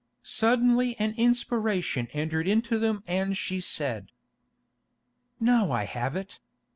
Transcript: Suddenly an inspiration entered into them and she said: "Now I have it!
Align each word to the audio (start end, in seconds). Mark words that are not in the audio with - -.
Suddenly 0.23 0.95
an 0.97 1.13
inspiration 1.15 2.07
entered 2.11 2.47
into 2.47 2.79
them 2.79 3.03
and 3.05 3.37
she 3.37 3.61
said: 3.61 4.11
"Now 5.39 5.71
I 5.71 5.83
have 5.85 6.15
it! 6.15 6.39